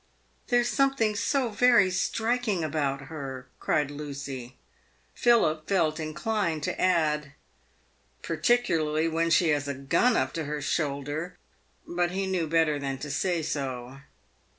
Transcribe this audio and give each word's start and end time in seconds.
"There's 0.47 0.67
something 0.67 1.15
so 1.15 1.49
very 1.49 1.91
striking 1.91 2.63
about 2.63 3.01
her," 3.01 3.45
cried 3.59 3.91
Lucy. 3.91 4.55
Philip 5.13 5.67
felt 5.67 5.99
inclined 5.99 6.63
to 6.63 6.81
add," 6.81 7.33
Particularly 8.23 9.07
when 9.07 9.29
she 9.29 9.49
has 9.49 9.67
a 9.67 9.75
gun 9.75 10.17
up 10.17 10.33
to 10.33 10.45
her 10.45 10.59
shoulder;" 10.59 11.37
but 11.87 12.09
he 12.09 12.25
knew 12.25 12.47
better 12.47 12.79
than 12.79 12.97
to 12.97 13.11
say 13.11 13.43
so. 13.43 13.99